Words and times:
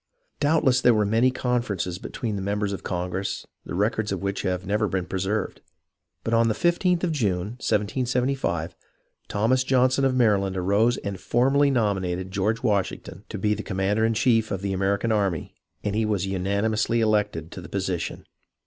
Doubtless 0.39 0.81
there 0.81 0.95
were 0.95 1.05
many 1.05 1.29
conferences 1.29 1.99
between 1.99 2.35
the 2.35 2.41
members 2.41 2.73
of 2.73 2.81
Congress, 2.81 3.45
the 3.67 3.75
records 3.75 4.11
of 4.11 4.19
which 4.23 4.41
have 4.41 4.65
never 4.65 4.87
been 4.87 5.05
preserved; 5.05 5.61
but 6.23 6.33
on 6.33 6.47
the 6.47 6.55
15th 6.55 7.03
of 7.03 7.11
June, 7.11 7.49
1775, 7.61 8.75
Thomas 9.27 9.63
Johnson 9.63 10.03
of 10.03 10.15
Maryland 10.15 10.57
arose 10.57 10.97
and 10.97 11.19
formally 11.19 11.69
nominated 11.69 12.31
George 12.31 12.63
Wash 12.63 12.89
ington 12.89 13.27
to 13.29 13.37
be 13.37 13.53
commander 13.55 14.03
in 14.03 14.15
chief 14.15 14.49
of 14.49 14.63
the 14.63 14.73
American 14.73 15.11
army, 15.11 15.53
and 15.83 15.93
he 15.95 16.03
was 16.03 16.25
unanimously 16.25 16.99
elected 16.99 17.51
to 17.51 17.61
the 17.61 17.69
position. 17.69 18.25